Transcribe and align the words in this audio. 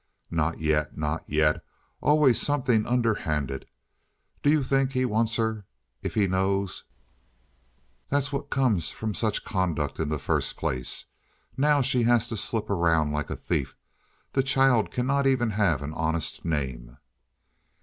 "Not 0.31 0.59
yet, 0.59 0.97
not 0.97 1.23
yet. 1.29 1.63
Always 2.01 2.41
something 2.41 2.87
underhanded. 2.87 3.67
Do 4.41 4.49
you 4.49 4.63
think 4.63 4.91
he 4.93 5.05
wants 5.05 5.35
her 5.35 5.67
if 6.01 6.15
he 6.15 6.25
knows? 6.25 6.85
That's 8.09 8.33
what 8.33 8.49
comes 8.49 8.95
of 8.99 9.15
such 9.15 9.45
conduct 9.45 9.99
in 9.99 10.09
the 10.09 10.17
first 10.17 10.57
place. 10.57 11.05
Now 11.55 11.81
she 11.81 12.01
has 12.01 12.27
to 12.29 12.35
slip 12.35 12.71
around 12.71 13.11
like 13.11 13.29
a 13.29 13.35
thief. 13.35 13.77
The 14.33 14.41
child 14.41 14.89
cannot 14.89 15.27
even 15.27 15.51
have 15.51 15.83
an 15.83 15.93
honest 15.93 16.43
name." 16.43 16.97